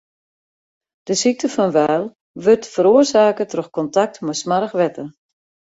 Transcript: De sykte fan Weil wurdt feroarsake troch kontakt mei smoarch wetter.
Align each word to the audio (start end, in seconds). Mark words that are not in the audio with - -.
De 1.09 1.15
sykte 1.21 1.47
fan 1.55 1.73
Weil 1.77 2.03
wurdt 2.43 2.71
feroarsake 2.73 3.45
troch 3.51 3.71
kontakt 3.77 4.15
mei 4.25 4.35
smoarch 4.41 4.75
wetter. 4.81 5.07